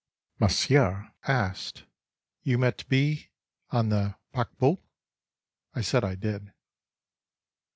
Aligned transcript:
Monsieur 0.39 1.13
asked: 1.27 1.83
"You 2.41 2.57
met 2.57 2.89
B—— 2.89 3.29
on 3.69 3.89
the 3.89 4.15
paquebot?" 4.33 4.79
I 5.75 5.81
said 5.81 6.03
I 6.03 6.15
did. 6.15 6.51